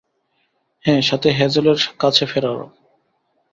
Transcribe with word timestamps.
হ্যাঁ, 0.85 1.01
সাথে 1.01 1.29
হ্যাজেলের 1.31 1.79
কাছে 1.99 2.23
ফেরারও। 2.25 2.67